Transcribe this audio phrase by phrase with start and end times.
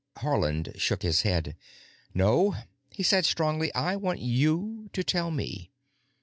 [0.17, 1.55] Haarland shook his head.
[2.11, 2.55] "No,"
[2.89, 5.69] he said strongly, "I want you to tell me.